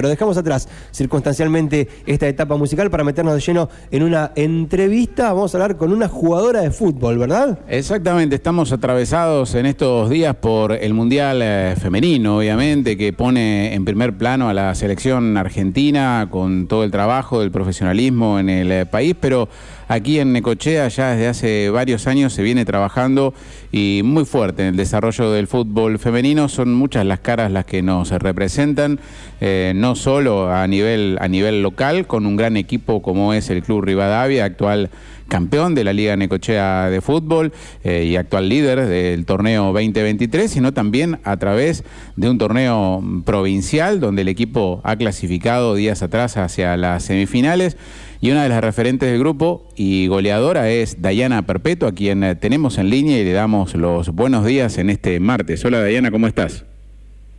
Pero 0.00 0.08
dejamos 0.08 0.38
atrás 0.38 0.66
circunstancialmente 0.92 1.86
esta 2.06 2.26
etapa 2.26 2.56
musical 2.56 2.90
para 2.90 3.04
meternos 3.04 3.34
de 3.34 3.40
lleno 3.40 3.68
en 3.90 4.02
una 4.02 4.32
entrevista. 4.34 5.30
Vamos 5.34 5.54
a 5.54 5.58
hablar 5.58 5.76
con 5.76 5.92
una 5.92 6.08
jugadora 6.08 6.62
de 6.62 6.70
fútbol, 6.70 7.18
¿verdad? 7.18 7.58
Exactamente, 7.68 8.34
estamos 8.34 8.72
atravesados 8.72 9.54
en 9.54 9.66
estos 9.66 10.08
días 10.08 10.34
por 10.36 10.72
el 10.72 10.94
Mundial 10.94 11.40
eh, 11.42 11.74
Femenino, 11.78 12.38
obviamente, 12.38 12.96
que 12.96 13.12
pone 13.12 13.74
en 13.74 13.84
primer 13.84 14.16
plano 14.16 14.48
a 14.48 14.54
la 14.54 14.74
selección 14.74 15.36
argentina 15.36 16.28
con 16.30 16.66
todo 16.66 16.82
el 16.82 16.90
trabajo 16.90 17.40
del 17.40 17.50
profesionalismo 17.50 18.38
en 18.38 18.48
el 18.48 18.72
eh, 18.72 18.86
país, 18.86 19.14
pero 19.20 19.50
aquí 19.86 20.18
en 20.18 20.32
Necochea 20.32 20.88
ya 20.88 21.10
desde 21.10 21.28
hace 21.28 21.68
varios 21.68 22.06
años 22.06 22.32
se 22.32 22.42
viene 22.42 22.64
trabajando 22.64 23.34
y 23.72 24.02
muy 24.04 24.24
fuerte 24.24 24.62
en 24.62 24.68
el 24.68 24.76
desarrollo 24.76 25.32
del 25.32 25.46
fútbol 25.46 25.98
femenino. 25.98 26.48
Son 26.48 26.72
muchas 26.72 27.04
las 27.04 27.20
caras 27.20 27.50
las 27.50 27.64
que 27.64 27.82
nos 27.82 28.10
representan, 28.10 29.00
eh, 29.40 29.72
no 29.74 29.89
solo 29.94 30.52
a 30.52 30.66
nivel, 30.66 31.18
a 31.20 31.28
nivel 31.28 31.62
local, 31.62 32.06
con 32.06 32.26
un 32.26 32.36
gran 32.36 32.56
equipo 32.56 33.02
como 33.02 33.34
es 33.34 33.50
el 33.50 33.62
Club 33.62 33.82
Rivadavia, 33.82 34.44
actual 34.44 34.90
campeón 35.30 35.74
de 35.74 35.84
la 35.84 35.94
Liga 35.94 36.14
Necochea 36.16 36.90
de 36.90 37.00
Fútbol 37.00 37.52
eh, 37.84 38.04
y 38.04 38.16
actual 38.16 38.50
líder 38.50 38.84
del 38.86 39.24
torneo 39.24 39.66
2023, 39.72 40.50
sino 40.50 40.74
también 40.74 41.20
a 41.24 41.38
través 41.38 41.84
de 42.16 42.28
un 42.28 42.36
torneo 42.36 43.02
provincial 43.24 44.00
donde 44.00 44.22
el 44.22 44.28
equipo 44.28 44.82
ha 44.84 44.96
clasificado 44.96 45.74
días 45.74 46.02
atrás 46.02 46.36
hacia 46.36 46.76
las 46.76 47.04
semifinales. 47.04 47.78
Y 48.20 48.32
una 48.32 48.42
de 48.42 48.50
las 48.50 48.62
referentes 48.62 49.10
del 49.10 49.18
grupo 49.18 49.66
y 49.76 50.06
goleadora 50.08 50.68
es 50.68 51.00
Dayana 51.00 51.46
Perpetua, 51.46 51.88
a 51.88 51.92
quien 51.92 52.22
eh, 52.22 52.34
tenemos 52.34 52.76
en 52.76 52.90
línea 52.90 53.18
y 53.18 53.24
le 53.24 53.32
damos 53.32 53.74
los 53.74 54.10
buenos 54.10 54.44
días 54.44 54.76
en 54.76 54.90
este 54.90 55.18
martes. 55.20 55.64
Hola 55.64 55.80
Dayana, 55.80 56.10
¿cómo 56.10 56.26
estás? 56.26 56.66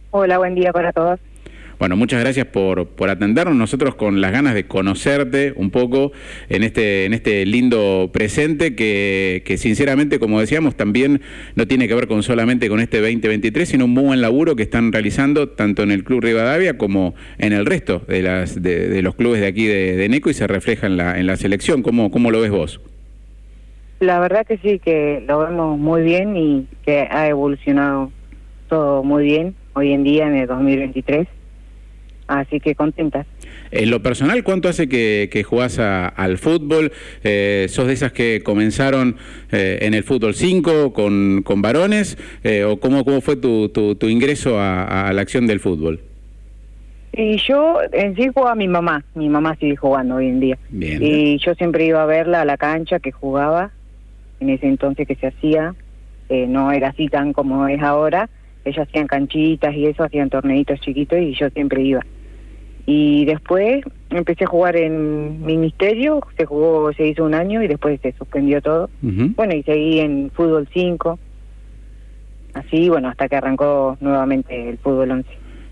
Hola, 0.09 0.39
buen 0.39 0.55
día 0.55 0.73
para 0.73 0.91
todos. 0.91 1.19
Bueno, 1.81 1.95
muchas 1.95 2.19
gracias 2.19 2.45
por, 2.45 2.89
por 2.89 3.09
atendernos. 3.09 3.55
Nosotros 3.55 3.95
con 3.95 4.21
las 4.21 4.31
ganas 4.31 4.53
de 4.53 4.67
conocerte 4.67 5.51
un 5.55 5.71
poco 5.71 6.11
en 6.47 6.61
este, 6.61 7.05
en 7.05 7.13
este 7.13 7.43
lindo 7.47 8.11
presente 8.13 8.75
que, 8.75 9.41
que 9.47 9.57
sinceramente, 9.57 10.19
como 10.19 10.39
decíamos, 10.39 10.75
también 10.75 11.21
no 11.55 11.65
tiene 11.65 11.87
que 11.87 11.95
ver 11.95 12.05
con 12.05 12.21
solamente 12.21 12.69
con 12.69 12.81
este 12.81 12.99
2023, 12.99 13.67
sino 13.67 13.85
un 13.85 13.95
muy 13.95 14.03
buen 14.03 14.21
laburo 14.21 14.55
que 14.55 14.61
están 14.61 14.91
realizando 14.91 15.49
tanto 15.49 15.81
en 15.81 15.89
el 15.89 16.03
Club 16.03 16.21
Rivadavia 16.21 16.77
como 16.77 17.15
en 17.39 17.51
el 17.51 17.65
resto 17.65 18.03
de, 18.07 18.21
las, 18.21 18.61
de, 18.61 19.01
los 19.01 19.15
clubes 19.15 19.41
de 19.41 19.47
aquí 19.47 19.65
de, 19.65 20.07
Neco 20.07 20.29
y 20.29 20.35
se 20.35 20.45
refleja 20.45 20.85
en 20.85 20.97
la, 20.97 21.17
en 21.17 21.25
la 21.25 21.35
selección. 21.35 21.81
¿Cómo, 21.81 22.11
¿Cómo 22.11 22.29
lo 22.29 22.41
ves 22.41 22.51
vos? 22.51 22.79
La 24.01 24.19
verdad 24.19 24.45
que 24.45 24.59
sí, 24.59 24.77
que 24.77 25.25
lo 25.27 25.39
vemos 25.39 25.79
muy 25.79 26.03
bien 26.03 26.37
y 26.37 26.67
que 26.85 27.07
ha 27.09 27.27
evolucionado 27.27 28.11
todo 28.69 29.03
muy 29.03 29.23
bien 29.23 29.55
hoy 29.73 29.93
en 29.93 30.03
día 30.03 30.27
en 30.27 30.35
el 30.35 30.45
2023 30.45 31.27
así 32.39 32.59
que 32.59 32.75
contentas. 32.75 33.25
En 33.71 33.89
lo 33.89 34.01
personal, 34.01 34.43
¿cuánto 34.43 34.69
hace 34.69 34.87
que, 34.89 35.29
que 35.31 35.43
jugás 35.43 35.79
al 35.79 36.37
fútbol? 36.37 36.91
Eh, 37.23 37.67
¿Sos 37.69 37.87
de 37.87 37.93
esas 37.93 38.11
que 38.11 38.41
comenzaron 38.43 39.17
eh, 39.51 39.79
en 39.81 39.93
el 39.93 40.03
fútbol 40.03 40.33
5 40.33 40.93
con, 40.93 41.41
con 41.43 41.61
varones? 41.61 42.17
Eh, 42.43 42.63
¿O 42.63 42.79
cómo, 42.79 43.05
cómo 43.05 43.21
fue 43.21 43.35
tu, 43.35 43.69
tu, 43.69 44.09
ingreso 44.09 44.59
a, 44.59 45.11
la 45.13 45.21
acción 45.21 45.47
del 45.47 45.59
fútbol? 45.59 46.01
Y 47.13 47.37
yo 47.37 47.79
en 47.91 48.15
sí 48.15 48.29
jugaba 48.33 48.53
a 48.53 48.55
mi 48.55 48.67
mamá, 48.67 49.03
mi 49.15 49.27
mamá 49.27 49.55
sigue 49.57 49.75
jugando 49.75 50.15
hoy 50.15 50.27
en 50.27 50.39
día. 50.39 50.57
Y 50.71 51.37
yo 51.39 51.55
siempre 51.55 51.85
iba 51.85 52.03
a 52.03 52.05
verla 52.05 52.41
a 52.41 52.45
la 52.45 52.57
cancha 52.57 52.99
que 52.99 53.11
jugaba, 53.11 53.71
en 54.39 54.49
ese 54.49 54.67
entonces 54.67 55.07
que 55.07 55.15
se 55.15 55.27
hacía, 55.27 55.75
no 56.29 56.71
era 56.71 56.89
así 56.89 57.07
tan 57.07 57.33
como 57.33 57.67
es 57.67 57.81
ahora, 57.81 58.29
ellos 58.63 58.87
hacían 58.87 59.07
canchitas 59.07 59.75
y 59.75 59.87
eso, 59.87 60.03
hacían 60.03 60.29
torneitos 60.29 60.79
chiquitos 60.79 61.19
y 61.19 61.33
yo 61.33 61.49
siempre 61.49 61.81
iba. 61.81 62.01
Y 62.93 63.23
después 63.23 63.85
empecé 64.09 64.43
a 64.43 64.47
jugar 64.47 64.75
en 64.75 65.45
Ministerio, 65.45 66.19
se 66.35 66.45
jugó, 66.45 66.91
se 66.91 67.07
hizo 67.07 67.23
un 67.23 67.33
año 67.33 67.63
y 67.63 67.69
después 67.69 68.01
se 68.01 68.11
suspendió 68.11 68.61
todo. 68.61 68.89
Bueno, 69.01 69.55
y 69.55 69.63
seguí 69.63 70.01
en 70.01 70.29
fútbol 70.31 70.67
5. 70.73 71.17
Así, 72.53 72.89
bueno, 72.89 73.07
hasta 73.07 73.29
que 73.29 73.37
arrancó 73.37 73.95
nuevamente 74.01 74.69
el 74.69 74.77
fútbol 74.77 75.11
11. 75.11 75.29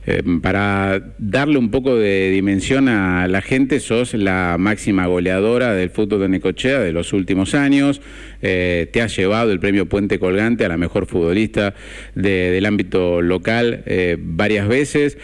Eh, 0.08 0.24
para 0.42 1.14
darle 1.18 1.58
un 1.58 1.72
poco 1.72 1.96
de 1.96 2.30
dimensión 2.32 2.88
a 2.88 3.28
la 3.28 3.42
gente, 3.42 3.80
sos 3.80 4.14
la 4.14 4.56
máxima 4.58 5.06
goleadora 5.08 5.74
del 5.74 5.90
fútbol 5.90 6.22
de 6.22 6.30
Necochea 6.30 6.80
de 6.80 6.94
los 6.94 7.14
últimos 7.14 7.54
años. 7.54 8.02
Eh, 8.42 8.88
te 8.92 9.02
has 9.02 9.16
llevado 9.16 9.52
el 9.52 9.60
premio 9.60 9.88
Puente 9.88 10.18
Colgante 10.18 10.64
a 10.64 10.70
la 10.70 10.78
mejor 10.78 11.06
futbolista 11.06 11.74
del 12.16 12.66
ámbito 12.66 13.22
local 13.22 13.84
eh, 13.86 14.18
varias 14.20 14.68
veces. 14.68 15.18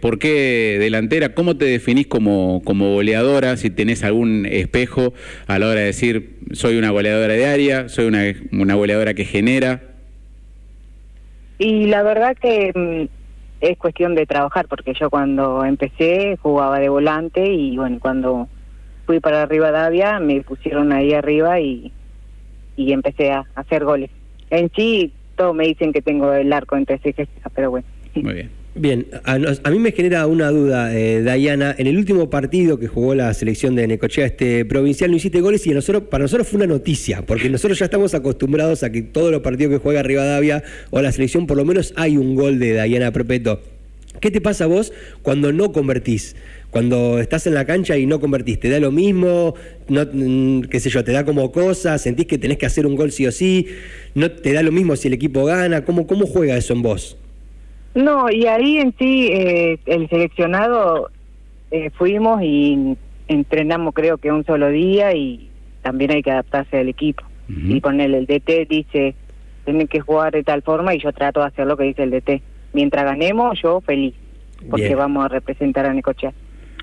¿Por 0.00 0.18
qué 0.18 0.78
delantera? 0.80 1.34
¿Cómo 1.34 1.56
te 1.56 1.66
definís 1.66 2.06
como, 2.06 2.62
como 2.64 2.94
goleadora? 2.94 3.56
Si 3.56 3.70
tenés 3.70 4.02
algún 4.02 4.46
espejo 4.46 5.12
a 5.46 5.58
la 5.58 5.68
hora 5.68 5.80
de 5.80 5.86
decir, 5.86 6.38
soy 6.52 6.78
una 6.78 6.90
goleadora 6.90 7.34
de 7.34 7.46
área, 7.46 7.88
soy 7.88 8.06
una, 8.06 8.24
una 8.50 8.74
goleadora 8.74 9.14
que 9.14 9.24
genera. 9.24 9.82
Y 11.58 11.86
la 11.86 12.02
verdad 12.02 12.34
que 12.40 12.72
mm, 12.74 13.19
es 13.60 13.78
cuestión 13.78 14.14
de 14.14 14.26
trabajar, 14.26 14.66
porque 14.68 14.94
yo 14.94 15.10
cuando 15.10 15.64
empecé 15.64 16.38
jugaba 16.42 16.78
de 16.78 16.88
volante 16.88 17.46
y 17.46 17.76
bueno, 17.76 17.98
cuando 18.00 18.48
fui 19.06 19.20
para 19.20 19.46
Rivadavia 19.46 20.18
me 20.18 20.40
pusieron 20.42 20.92
ahí 20.92 21.12
arriba 21.12 21.60
y, 21.60 21.92
y 22.76 22.92
empecé 22.92 23.32
a, 23.32 23.44
hacer 23.54 23.84
goles. 23.84 24.10
En 24.50 24.70
sí, 24.74 25.12
todos 25.36 25.54
me 25.54 25.66
dicen 25.66 25.92
que 25.92 26.02
tengo 26.02 26.32
el 26.32 26.52
arco 26.52 26.76
entre 26.76 26.98
cejas, 26.98 27.28
pero 27.54 27.70
bueno. 27.70 27.86
Muy 28.14 28.34
bien. 28.34 28.59
Bien, 28.80 29.08
a, 29.24 29.36
mí 29.70 29.78
me 29.78 29.92
genera 29.92 30.26
una 30.26 30.48
duda, 30.48 30.96
eh, 30.96 31.20
Dayana. 31.22 31.74
En 31.76 31.86
el 31.86 31.98
último 31.98 32.30
partido 32.30 32.78
que 32.78 32.86
jugó 32.86 33.14
la 33.14 33.34
selección 33.34 33.74
de 33.74 33.86
Necochea 33.86 34.24
este 34.24 34.64
provincial 34.64 35.10
no 35.10 35.18
hiciste 35.18 35.42
goles 35.42 35.66
y 35.66 35.70
nosotros, 35.72 36.04
para 36.04 36.24
nosotros 36.24 36.48
fue 36.48 36.56
una 36.56 36.66
noticia, 36.66 37.20
porque 37.26 37.50
nosotros 37.50 37.78
ya 37.78 37.84
estamos 37.84 38.14
acostumbrados 38.14 38.82
a 38.82 38.90
que 38.90 39.02
todos 39.02 39.32
los 39.32 39.42
partidos 39.42 39.74
que 39.74 39.78
juega 39.80 40.02
Rivadavia 40.02 40.62
o 40.88 41.02
la 41.02 41.12
selección 41.12 41.46
por 41.46 41.58
lo 41.58 41.66
menos 41.66 41.92
hay 41.94 42.16
un 42.16 42.34
gol 42.34 42.58
de 42.58 42.72
Dayana 42.72 43.12
Perpeto. 43.12 43.60
¿Qué 44.18 44.30
te 44.30 44.40
pasa 44.40 44.64
a 44.64 44.68
vos 44.68 44.94
cuando 45.20 45.52
no 45.52 45.72
convertís? 45.72 46.34
Cuando 46.70 47.18
estás 47.20 47.46
en 47.46 47.52
la 47.52 47.66
cancha 47.66 47.98
y 47.98 48.06
no 48.06 48.18
convertís, 48.18 48.60
¿te 48.60 48.70
da 48.70 48.80
lo 48.80 48.92
mismo? 48.92 49.56
No, 49.88 50.06
mm, 50.10 50.62
¿Qué 50.70 50.80
sé 50.80 50.88
yo? 50.88 51.04
¿Te 51.04 51.12
da 51.12 51.26
como 51.26 51.52
cosas? 51.52 52.00
¿Sentís 52.00 52.24
que 52.24 52.38
tenés 52.38 52.56
que 52.56 52.64
hacer 52.64 52.86
un 52.86 52.96
gol 52.96 53.12
sí 53.12 53.26
o 53.26 53.32
sí? 53.32 53.66
¿No 54.14 54.30
te 54.30 54.54
da 54.54 54.62
lo 54.62 54.72
mismo 54.72 54.96
si 54.96 55.08
el 55.08 55.12
equipo 55.12 55.44
gana? 55.44 55.84
¿Cómo, 55.84 56.06
cómo 56.06 56.24
juega 56.24 56.56
eso 56.56 56.72
en 56.72 56.80
vos? 56.80 57.18
No, 57.94 58.30
y 58.30 58.46
ahí 58.46 58.78
en 58.78 58.94
sí 58.98 59.28
eh, 59.32 59.78
el 59.86 60.08
seleccionado 60.08 61.10
eh, 61.70 61.90
fuimos 61.90 62.42
y 62.42 62.96
entrenamos 63.28 63.94
creo 63.94 64.18
que 64.18 64.30
un 64.30 64.44
solo 64.44 64.68
día 64.68 65.14
y 65.14 65.50
también 65.82 66.12
hay 66.12 66.22
que 66.22 66.30
adaptarse 66.30 66.78
al 66.78 66.88
equipo. 66.88 67.24
Y 67.48 67.80
ponerle 67.80 68.18
el 68.18 68.26
DT 68.26 68.68
dice, 68.68 69.16
tienen 69.64 69.88
que 69.88 69.98
jugar 69.98 70.32
de 70.32 70.44
tal 70.44 70.62
forma 70.62 70.94
y 70.94 71.00
yo 71.00 71.12
trato 71.12 71.40
de 71.40 71.46
hacer 71.46 71.66
lo 71.66 71.76
que 71.76 71.82
dice 71.82 72.04
el 72.04 72.12
DT. 72.12 72.42
Mientras 72.72 73.04
ganemos, 73.04 73.60
yo 73.60 73.80
feliz, 73.80 74.14
porque 74.70 74.94
vamos 74.94 75.24
a 75.24 75.28
representar 75.28 75.84
a 75.84 75.92
Necochea. 75.92 76.32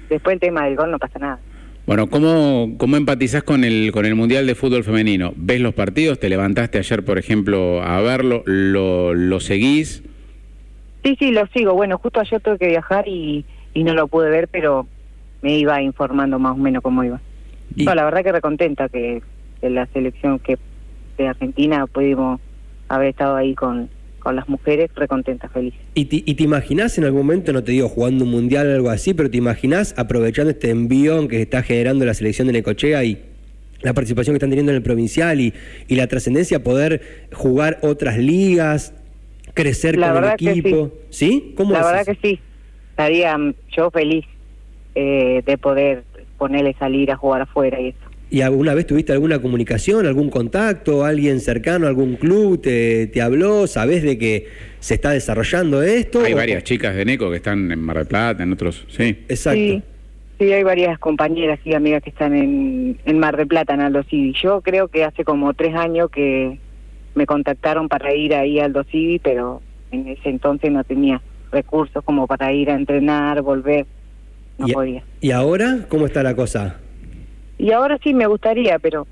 Después 0.09 0.33
el 0.33 0.39
tema 0.41 0.65
del 0.65 0.75
gol 0.75 0.91
no 0.91 0.99
pasa 0.99 1.19
nada. 1.19 1.39
Bueno, 1.85 2.07
¿cómo, 2.07 2.75
¿cómo 2.77 2.97
empatizás 2.97 3.43
con 3.43 3.63
el, 3.63 3.93
con 3.93 4.05
el 4.05 4.15
Mundial 4.15 4.45
de 4.45 4.55
Fútbol 4.55 4.83
Femenino? 4.83 5.31
¿Ves 5.37 5.61
los 5.61 5.73
partidos? 5.73 6.19
¿Te 6.19 6.27
levantaste 6.27 6.77
ayer, 6.77 7.05
por 7.05 7.17
ejemplo, 7.17 7.81
a 7.81 8.01
verlo? 8.01 8.43
¿Lo, 8.45 9.13
lo 9.13 9.39
seguís? 9.39 10.03
Sí, 11.07 11.15
sí, 11.17 11.31
lo 11.31 11.47
sigo. 11.47 11.73
Bueno, 11.73 11.97
justo 11.99 12.19
ayer 12.19 12.41
tuve 12.41 12.57
que 12.57 12.67
viajar 12.67 13.07
y, 13.07 13.45
y 13.73 13.85
no 13.85 13.93
lo 13.93 14.09
pude 14.09 14.29
ver, 14.29 14.49
pero 14.49 14.85
me 15.41 15.57
iba 15.57 15.81
informando 15.81 16.37
más 16.37 16.51
o 16.51 16.57
menos 16.57 16.83
cómo 16.83 17.01
iba. 17.01 17.21
No, 17.77 17.95
la 17.95 18.03
verdad 18.03 18.25
que 18.25 18.33
recontenta 18.33 18.89
que, 18.89 19.21
que 19.61 19.69
la 19.69 19.85
selección 19.93 20.37
que 20.39 20.57
de 21.17 21.29
Argentina 21.29 21.87
pudimos 21.87 22.41
haber 22.89 23.07
estado 23.07 23.37
ahí 23.37 23.55
con, 23.55 23.89
con 24.19 24.35
las 24.35 24.49
mujeres 24.49 24.91
recontentas, 24.95 25.49
felices. 25.49 25.79
¿Y 25.93 26.05
te, 26.05 26.23
¿Y 26.25 26.35
te 26.35 26.43
imaginás 26.43 26.97
en 26.97 27.05
algún 27.05 27.21
momento, 27.21 27.53
no 27.53 27.63
te 27.63 27.71
digo 27.71 27.87
jugando 27.87 28.25
un 28.25 28.31
mundial 28.31 28.67
o 28.67 28.75
algo 28.75 28.89
así, 28.89 29.13
pero 29.13 29.31
te 29.31 29.37
imaginás 29.37 29.95
aprovechando 29.97 30.51
este 30.51 30.71
envión 30.71 31.29
que 31.29 31.41
está 31.41 31.63
generando 31.63 32.03
la 32.03 32.15
selección 32.15 32.47
de 32.47 32.53
Necochea 32.53 33.05
y 33.05 33.23
la 33.81 33.93
participación 33.93 34.33
que 34.33 34.39
están 34.39 34.49
teniendo 34.49 34.73
en 34.73 34.75
el 34.75 34.83
provincial 34.83 35.39
y, 35.39 35.53
y 35.87 35.95
la 35.95 36.07
trascendencia, 36.07 36.63
poder 36.63 37.29
jugar 37.31 37.79
otras 37.81 38.17
ligas, 38.17 38.93
crecer 39.57 39.99
con 39.99 40.23
el 40.23 40.31
equipo. 40.31 40.91
Sí. 41.09 41.53
¿Cómo 41.57 41.73
La 41.73 41.83
verdad 41.83 42.05
que 42.05 42.17
sí. 42.21 42.39
Estaría 42.91 43.37
mm, 43.37 43.53
yo 43.75 43.91
feliz 43.91 44.25
eh, 44.95 45.43
de 45.45 45.57
poder 45.57 46.03
ponerle 46.37 46.75
salir 46.79 47.11
a 47.11 47.15
jugar 47.15 47.41
afuera 47.41 47.79
y 47.81 47.89
eso. 47.89 47.99
¿Y 48.29 48.41
alguna 48.41 48.73
vez 48.73 48.85
tuviste 48.85 49.13
alguna 49.13 49.41
comunicación, 49.41 50.05
algún 50.05 50.29
contacto, 50.29 51.05
alguien 51.05 51.39
cercano, 51.39 51.87
algún 51.87 52.17
club 52.17 52.61
te, 52.61 53.07
te 53.07 53.21
habló? 53.21 53.67
¿Sabés 53.67 54.03
de 54.03 54.17
que 54.17 54.47
se 54.79 54.95
está 54.95 55.11
desarrollando 55.11 55.81
esto? 55.81 56.21
Hay 56.21 56.33
varias 56.33 56.63
chicas 56.63 56.93
de 56.95 57.05
NECO 57.05 57.29
que 57.29 57.37
están 57.37 57.71
en 57.71 57.79
Mar 57.79 57.97
del 57.97 58.07
Plata, 58.07 58.43
en 58.43 58.51
otros, 58.51 58.85
sí. 58.89 59.23
Exacto. 59.29 59.81
Sí, 60.39 60.53
hay 60.53 60.63
varias 60.63 60.99
compañeras 60.99 61.59
y 61.63 61.73
amigas 61.73 62.03
que 62.03 62.11
están 62.11 62.35
en, 62.35 62.99
en 63.05 63.19
Mar 63.19 63.37
del 63.37 63.47
Plata, 63.47 63.73
en 63.73 63.81
Aldo 63.81 64.03
Civi. 64.03 64.35
Yo 64.43 64.61
creo 64.61 64.87
que 64.89 65.03
hace 65.03 65.23
como 65.23 65.53
tres 65.53 65.73
años 65.73 66.11
que 66.11 66.59
me 67.17 67.25
contactaron 67.25 67.89
para 67.89 68.13
ir 68.13 68.33
ahí 68.33 68.59
al 68.59 68.73
Civi, 68.89 69.19
pero 69.19 69.61
en 69.91 70.07
ese 70.07 70.29
entonces 70.29 70.71
no 70.71 70.83
tenía 70.83 71.21
recursos 71.51 72.03
como 72.03 72.27
para 72.27 72.53
ir 72.53 72.69
a 72.69 72.75
entrenar, 72.75 73.41
volver. 73.41 73.85
no 74.57 74.67
podía. 74.67 75.03
¿Y 75.19 75.31
ahora 75.31 75.85
cómo 75.89 76.05
está 76.05 76.23
la 76.23 76.35
cosa? 76.35 76.79
Y 77.57 77.71
ahora 77.71 77.97
sí 78.03 78.13
me 78.13 78.27
gustaría, 78.27 78.79
pero 78.79 79.07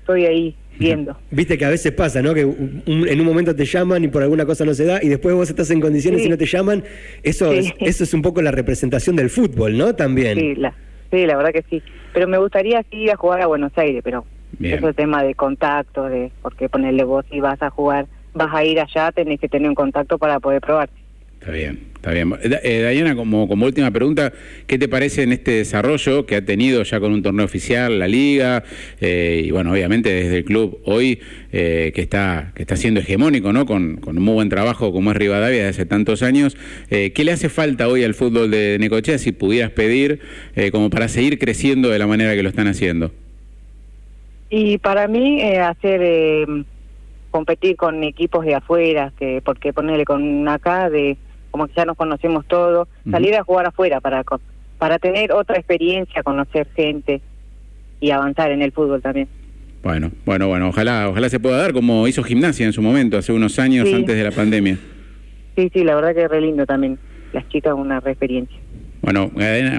estoy 0.00 0.24
ahí 0.24 0.56
viendo. 0.78 1.16
Viste 1.30 1.58
que 1.58 1.64
a 1.64 1.70
veces 1.70 1.92
pasa, 1.92 2.22
¿no? 2.22 2.34
Que 2.34 2.40
en 2.40 3.20
un 3.20 3.26
momento 3.26 3.54
te 3.54 3.64
llaman 3.64 4.02
y 4.02 4.08
por 4.08 4.22
alguna 4.22 4.46
cosa 4.46 4.64
no 4.64 4.74
se 4.74 4.86
da 4.86 5.00
y 5.02 5.08
después 5.08 5.34
vos 5.34 5.48
estás 5.48 5.70
en 5.70 5.80
condiciones 5.80 6.24
y 6.24 6.28
no 6.28 6.38
te 6.38 6.46
llaman. 6.46 6.82
Eso, 7.22 7.52
es, 7.52 7.72
eso 7.80 8.04
es 8.04 8.14
un 8.14 8.22
poco 8.22 8.40
la 8.42 8.50
representación 8.50 9.16
del 9.16 9.30
fútbol, 9.30 9.76
¿no? 9.76 9.94
También. 9.94 10.38
Sí 10.38 10.54
la, 10.54 10.74
sí, 11.10 11.26
la 11.26 11.36
verdad 11.36 11.52
que 11.52 11.64
sí. 11.68 11.82
Pero 12.12 12.26
me 12.28 12.38
gustaría 12.38 12.84
ir 12.92 13.10
a 13.10 13.16
jugar 13.16 13.42
a 13.42 13.46
Buenos 13.46 13.72
Aires, 13.76 14.00
pero 14.02 14.24
eso 14.60 14.88
es 14.88 14.96
tema 14.96 15.22
de 15.22 15.34
contacto, 15.34 16.04
de 16.04 16.30
porque 16.42 16.68
ponerle 16.68 17.04
vos 17.04 17.24
si 17.30 17.40
vas 17.40 17.60
a 17.62 17.70
jugar, 17.70 18.06
vas 18.32 18.54
a 18.54 18.64
ir 18.64 18.80
allá, 18.80 19.12
tenés 19.12 19.40
que 19.40 19.48
tener 19.48 19.68
un 19.68 19.74
contacto 19.74 20.18
para 20.18 20.40
poder 20.40 20.60
probarte. 20.60 21.04
Está 21.44 21.52
bien, 21.52 21.78
está 21.96 22.10
bien. 22.10 22.32
Eh, 22.42 22.60
eh, 22.62 22.90
Diana, 22.90 23.14
como, 23.14 23.46
como 23.46 23.66
última 23.66 23.90
pregunta, 23.90 24.32
¿qué 24.66 24.78
te 24.78 24.88
parece 24.88 25.24
en 25.24 25.32
este 25.32 25.50
desarrollo 25.50 26.24
que 26.24 26.36
ha 26.36 26.44
tenido 26.46 26.82
ya 26.84 27.00
con 27.00 27.12
un 27.12 27.22
torneo 27.22 27.44
oficial 27.44 27.98
la 27.98 28.08
liga 28.08 28.64
eh, 29.02 29.42
y 29.44 29.50
bueno, 29.50 29.72
obviamente 29.72 30.08
desde 30.08 30.38
el 30.38 30.44
club 30.46 30.80
hoy 30.86 31.20
que 31.50 31.92
está 31.94 32.52
que 32.54 32.62
está 32.62 32.76
siendo 32.76 33.00
hegemónico, 33.00 33.52
¿no? 33.52 33.66
Con, 33.66 33.96
con, 33.98 34.16
un 34.16 34.24
muy 34.24 34.32
buen 34.32 34.48
trabajo 34.48 34.90
como 34.90 35.10
es 35.10 35.18
Rivadavia 35.18 35.66
desde 35.66 35.68
hace 35.68 35.86
tantos 35.86 36.22
años. 36.22 36.56
¿Qué 36.88 37.12
le 37.22 37.30
hace 37.30 37.50
falta 37.50 37.88
hoy 37.88 38.04
al 38.04 38.14
fútbol 38.14 38.50
de 38.50 38.78
Necochea 38.80 39.18
si 39.18 39.32
pudieras 39.32 39.70
pedir 39.70 40.20
como 40.72 40.88
para 40.88 41.08
seguir 41.08 41.38
creciendo 41.38 41.90
de 41.90 41.98
la 41.98 42.06
manera 42.06 42.34
que 42.34 42.42
lo 42.42 42.48
están 42.48 42.68
haciendo? 42.68 43.12
Y 44.56 44.78
para 44.78 45.08
mí 45.08 45.42
hacer 45.42 46.46
competir 47.32 47.74
con 47.74 48.04
equipos 48.04 48.44
de 48.44 48.54
afuera, 48.54 49.12
que 49.18 49.42
porque 49.44 49.72
ponerle 49.72 50.04
con 50.04 50.46
acá 50.46 50.88
de 50.88 51.16
como 51.50 51.66
que 51.66 51.72
ya 51.76 51.84
nos 51.84 51.96
conocemos 51.96 52.46
todos, 52.46 52.86
salir 53.10 53.34
a 53.34 53.42
jugar 53.42 53.66
afuera 53.66 54.00
para, 54.00 54.22
para 54.78 55.00
tener 55.00 55.32
otra 55.32 55.56
experiencia, 55.56 56.22
conocer 56.22 56.68
gente 56.76 57.20
y 57.98 58.12
avanzar 58.12 58.52
en 58.52 58.62
el 58.62 58.70
fútbol 58.70 59.02
también. 59.02 59.26
Bueno, 59.82 60.12
bueno, 60.24 60.46
bueno, 60.46 60.68
ojalá, 60.68 61.08
ojalá 61.08 61.28
se 61.28 61.40
pueda 61.40 61.56
dar 61.56 61.72
como 61.72 62.06
hizo 62.06 62.22
gimnasia 62.22 62.64
en 62.64 62.72
su 62.72 62.80
momento, 62.80 63.18
hace 63.18 63.32
unos 63.32 63.58
años 63.58 63.92
antes 63.92 64.14
de 64.14 64.22
la 64.22 64.30
pandemia. 64.30 64.78
Sí, 65.56 65.68
sí, 65.74 65.82
la 65.82 65.96
verdad 65.96 66.14
que 66.14 66.22
es 66.22 66.30
re 66.30 66.40
lindo 66.40 66.64
también, 66.64 66.96
las 67.32 67.48
chicas 67.48 67.74
una 67.74 67.98
re 67.98 68.12
experiencia. 68.12 68.56
Bueno, 69.04 69.30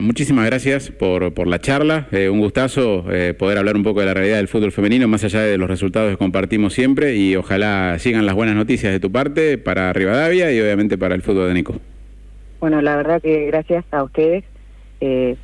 muchísimas 0.04 0.45
gracias 0.45 0.92
por, 0.92 1.33
por 1.33 1.48
la 1.48 1.57
charla. 1.57 2.07
Eh, 2.12 2.30
un 2.30 2.39
gustazo 2.39 3.06
eh, 3.12 3.33
poder 3.33 3.57
hablar 3.57 3.75
un 3.75 3.81
poco 3.81 4.01
de 4.01 4.06
la 4.06 4.13
realidad 4.13 4.38
del 4.38 4.48
fútbol 4.48 4.72
femenino, 4.72 5.07
más 5.07 5.24
allá 5.24 5.42
de 5.42 5.57
los 5.57 5.68
resultados 5.68 6.12
que 6.12 6.18
compartimos 6.18 6.75
siempre. 6.75 7.16
Y 7.16 7.36
ojalá 7.36 7.98
sigan 7.98 8.27
las 8.27 8.36
buenas 8.36 8.56
noticias 8.56 8.94
de 8.94 9.00
tu 9.00 9.12
parte 9.12 9.57
para 9.57 9.92
Rivadavia 9.94 10.51
y 10.51 10.62
obviamente 10.62 11.00
para 11.00 11.16
el 11.16 11.24
fútbol 11.24 11.48
de 11.48 11.56
Nico. 11.56 11.75
Bueno, 12.60 12.83
la 12.83 12.95
verdad 12.98 13.19
que 13.19 13.48
gracias 13.48 13.83
a 13.89 14.04
ustedes. 14.04 14.44
Eh, 15.01 15.36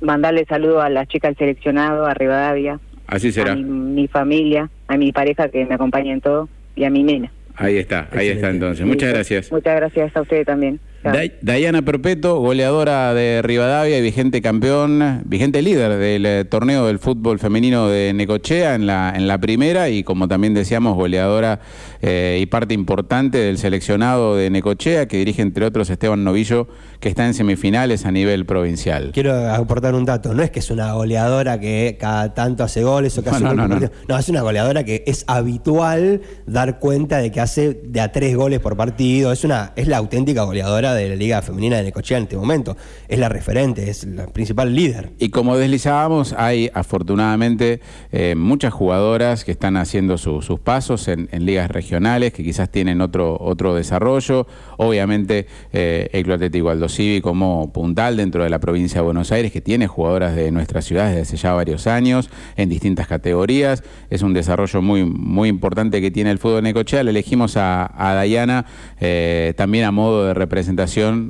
mandarle 0.00 0.44
saludo 0.44 0.80
a 0.80 0.88
las 0.88 1.08
chicas 1.08 1.30
del 1.30 1.38
seleccionado, 1.38 2.06
a 2.06 2.14
Rivadavia. 2.14 2.78
Así 3.08 3.32
será. 3.32 3.52
A 3.52 3.56
mi, 3.56 4.06
familia, 4.06 4.70
a 4.86 4.96
mi 4.96 5.10
pareja 5.10 5.48
que 5.48 5.66
me 5.66 5.74
acompaña 5.74 6.12
en 6.12 6.20
todo 6.20 6.48
y 6.76 6.84
a 6.84 6.90
mi 6.90 7.02
nena. 7.02 7.32
Ahí 7.56 7.76
está, 7.76 8.08
ahí 8.12 8.28
está 8.28 8.50
entonces. 8.50 8.86
Muchas 8.86 9.12
gracias. 9.12 9.50
Muchas 9.50 9.74
gracias 9.74 10.16
a 10.16 10.20
ustedes 10.20 10.46
también. 10.46 10.78
Dayana 11.02 11.80
Perpeto, 11.80 12.40
goleadora 12.40 13.14
de 13.14 13.40
Rivadavia 13.40 13.96
y 13.96 14.02
vigente 14.02 14.42
campeón, 14.42 15.22
vigente 15.24 15.62
líder 15.62 15.96
del 15.96 16.26
eh, 16.26 16.44
torneo 16.44 16.86
del 16.86 16.98
fútbol 16.98 17.38
femenino 17.38 17.88
de 17.88 18.12
Necochea 18.12 18.74
en 18.74 18.86
la, 18.86 19.14
en 19.16 19.26
la 19.26 19.38
primera 19.38 19.88
y 19.88 20.04
como 20.04 20.28
también 20.28 20.52
decíamos, 20.52 20.96
goleadora 20.96 21.60
eh, 22.02 22.38
y 22.42 22.44
parte 22.46 22.74
importante 22.74 23.38
del 23.38 23.56
seleccionado 23.56 24.36
de 24.36 24.50
Necochea 24.50 25.08
que 25.08 25.16
dirige 25.16 25.40
entre 25.40 25.64
otros 25.64 25.88
Esteban 25.88 26.22
Novillo 26.22 26.68
que 27.00 27.08
está 27.08 27.24
en 27.26 27.32
semifinales 27.32 28.04
a 28.04 28.10
nivel 28.10 28.44
provincial. 28.44 29.12
Quiero 29.14 29.50
aportar 29.50 29.94
un 29.94 30.04
dato, 30.04 30.34
no 30.34 30.42
es 30.42 30.50
que 30.50 30.58
es 30.58 30.70
una 30.70 30.92
goleadora 30.92 31.58
que 31.58 31.96
cada 31.98 32.34
tanto 32.34 32.62
hace 32.62 32.82
goles 32.82 33.16
o 33.16 33.22
que 33.22 33.30
hace 33.30 33.42
no, 33.42 33.54
no, 33.54 33.66
no, 33.66 33.80
no, 34.06 34.18
es 34.18 34.28
una 34.28 34.42
goleadora 34.42 34.84
que 34.84 35.02
es 35.06 35.24
habitual 35.26 36.20
dar 36.46 36.78
cuenta 36.78 37.18
de 37.18 37.30
que 37.30 37.40
hace 37.40 37.72
de 37.72 38.02
a 38.02 38.12
tres 38.12 38.36
goles 38.36 38.60
por 38.60 38.76
partido, 38.76 39.32
es, 39.32 39.44
una, 39.44 39.72
es 39.76 39.88
la 39.88 39.96
auténtica 39.96 40.42
goleadora 40.42 40.89
de 40.94 41.08
la 41.08 41.16
Liga 41.16 41.42
Femenina 41.42 41.76
de 41.76 41.84
Necochea 41.84 42.18
en 42.18 42.24
este 42.24 42.36
momento. 42.36 42.76
Es 43.08 43.18
la 43.18 43.28
referente, 43.28 43.90
es 43.90 44.04
la 44.04 44.26
principal 44.26 44.74
líder. 44.74 45.10
Y 45.18 45.30
como 45.30 45.56
deslizábamos, 45.56 46.34
hay 46.36 46.70
afortunadamente 46.74 47.80
eh, 48.12 48.34
muchas 48.36 48.72
jugadoras 48.72 49.44
que 49.44 49.52
están 49.52 49.76
haciendo 49.76 50.18
sus 50.18 50.60
pasos 50.60 51.08
en, 51.08 51.28
ligas 51.32 51.70
regionales, 51.70 52.32
que 52.32 52.44
quizás 52.44 52.70
tienen 52.70 53.00
otro, 53.00 53.36
otro 53.40 53.74
desarrollo. 53.74 54.46
Obviamente, 54.76 55.46
eh, 55.72 56.08
el 56.12 56.24
Club 56.24 56.34
Atlético 56.34 56.70
Aldo 56.70 56.88
Civi 56.88 57.20
como 57.20 57.72
puntal 57.72 58.16
dentro 58.16 58.44
de 58.44 58.50
la 58.50 58.58
provincia 58.58 59.00
de 59.00 59.04
Buenos 59.04 59.32
Aires, 59.32 59.52
que 59.52 59.60
tiene 59.60 59.86
jugadoras 59.86 60.34
de 60.34 60.50
nuestra 60.50 60.82
ciudad 60.82 61.08
desde 61.08 61.22
hace 61.22 61.36
ya 61.36 61.52
varios 61.52 61.86
años, 61.86 62.30
en 62.56 62.68
distintas 62.68 63.06
categorías. 63.06 63.82
Es 64.10 64.22
un 64.22 64.32
desarrollo 64.32 64.82
muy, 64.82 65.04
muy 65.04 65.48
importante 65.48 66.00
que 66.00 66.10
tiene 66.10 66.30
el 66.30 66.38
fútbol 66.38 66.56
de 66.56 66.62
Necochea. 66.62 67.02
Le 67.02 67.10
elegimos 67.10 67.56
a, 67.56 67.90
Dayana 67.96 68.66
eh, 69.00 69.54
también 69.56 69.84
a 69.84 69.90
modo 69.90 70.26
de 70.26 70.34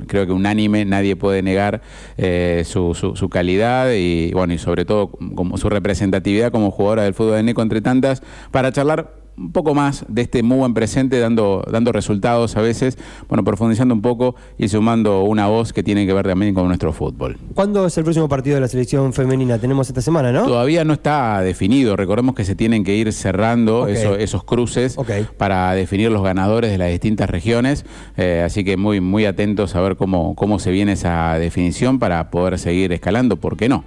creo 0.07 0.25
que 0.25 0.31
unánime, 0.31 0.85
nadie 0.85 1.15
puede 1.15 1.41
negar 1.41 1.81
eh, 2.17 2.63
su, 2.65 2.93
su, 2.93 3.29
calidad 3.29 3.91
y 3.91 4.31
bueno 4.33 4.53
y 4.53 4.57
sobre 4.57 4.85
todo 4.85 5.11
como 5.35 5.57
su 5.57 5.69
representatividad 5.69 6.51
como 6.51 6.71
jugadora 6.71 7.03
del 7.03 7.13
fútbol 7.13 7.35
de 7.35 7.43
Neco 7.43 7.61
entre 7.61 7.81
tantas, 7.81 8.21
para 8.51 8.71
charlar 8.71 9.20
un 9.37 9.51
poco 9.51 9.73
más 9.73 10.05
de 10.07 10.21
este 10.21 10.43
muy 10.43 10.57
buen 10.57 10.73
presente, 10.73 11.19
dando, 11.19 11.63
dando 11.71 11.91
resultados 11.91 12.55
a 12.57 12.61
veces, 12.61 12.97
bueno, 13.27 13.43
profundizando 13.43 13.93
un 13.93 14.01
poco 14.01 14.35
y 14.57 14.67
sumando 14.67 15.23
una 15.23 15.47
voz 15.47 15.73
que 15.73 15.83
tiene 15.83 16.05
que 16.05 16.13
ver 16.13 16.27
también 16.27 16.53
con 16.53 16.67
nuestro 16.67 16.93
fútbol. 16.93 17.37
¿Cuándo 17.53 17.85
es 17.85 17.97
el 17.97 18.03
próximo 18.03 18.27
partido 18.27 18.55
de 18.55 18.61
la 18.61 18.67
selección 18.67 19.13
femenina? 19.13 19.57
Tenemos 19.57 19.87
esta 19.87 20.01
semana, 20.01 20.31
¿no? 20.31 20.45
Todavía 20.45 20.83
no 20.83 20.93
está 20.93 21.41
definido. 21.41 21.95
Recordemos 21.95 22.35
que 22.35 22.45
se 22.45 22.55
tienen 22.55 22.83
que 22.83 22.95
ir 22.95 23.11
cerrando 23.13 23.87
esos, 23.87 24.43
cruces 24.43 24.97
para 25.37 25.73
definir 25.73 26.11
los 26.11 26.23
ganadores 26.23 26.71
de 26.71 26.77
las 26.77 26.89
distintas 26.89 27.29
regiones. 27.29 27.85
Eh, 28.17 28.43
así 28.45 28.63
que 28.63 28.77
muy, 28.77 29.01
muy 29.01 29.25
atentos 29.25 29.75
a 29.75 29.81
ver 29.81 29.95
cómo, 29.95 30.35
cómo 30.35 30.59
se 30.59 30.71
viene 30.71 30.93
esa 30.93 31.37
definición 31.37 31.99
para 31.99 32.29
poder 32.31 32.59
seguir 32.59 32.91
escalando, 32.91 33.37
¿por 33.37 33.57
qué 33.57 33.69
no? 33.69 33.83